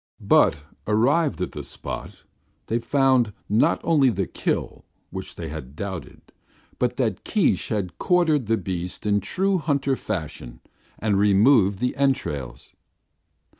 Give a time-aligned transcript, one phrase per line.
[0.19, 2.23] But arrived at the spot,
[2.65, 6.33] they found not only the kill, which they had doubted,
[6.79, 10.59] but that Keesh had quartered the beasts in true hunter fashion,
[10.97, 12.73] and removed the entrails.